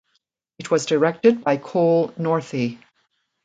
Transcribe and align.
It 0.57 0.71
was 0.71 0.87
directed 0.87 1.43
by 1.43 1.57
Cole 1.57 2.11
Northey. 2.17 2.79